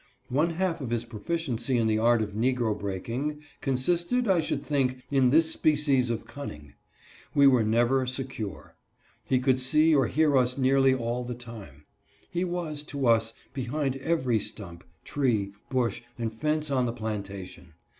[0.29, 5.03] One half of his proficiency in the art of negro breaking consisted, I should think,
[5.11, 6.73] in this species of cunning.
[7.35, 8.73] W&_ were never secure.
[9.23, 11.85] He could see or hear us nearly all the time.
[12.31, 17.75] He was, to us, behind every stump, tree, bush, and fence on the plantation.